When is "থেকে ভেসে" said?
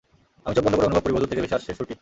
1.31-1.57